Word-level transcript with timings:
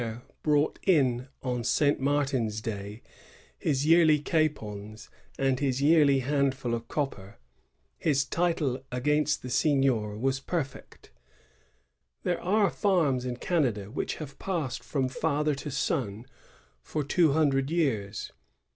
So 0.01 0.07
long 0.07 0.13
as 0.15 0.15
the 0.15 0.31
censitaire 0.31 0.41
brought 0.41 0.79
in 0.81 1.27
on 1.43 1.63
Saint 1.63 1.99
Martin's 1.99 2.59
day 2.59 3.03
his 3.59 3.85
yearly 3.85 4.17
capons 4.17 5.09
and 5.37 5.59
his 5.59 5.79
yearly 5.79 6.21
handful 6.21 6.73
of 6.73 6.87
copper, 6.87 7.37
his 7.99 8.25
title 8.25 8.83
against 8.91 9.43
the 9.43 9.49
seignior 9.51 10.17
was 10.17 10.39
perfect. 10.39 11.11
There 12.23 12.41
are 12.41 12.71
farms 12.71 13.25
in 13.25 13.35
Canada 13.37 13.91
which 13.91 14.15
have 14.15 14.39
passed 14.39 14.83
from 14.83 15.07
father 15.07 15.53
to 15.53 15.69
son 15.69 16.25
for 16.81 17.03
two 17.03 17.33
hundred 17.33 17.69
years. 17.69 18.31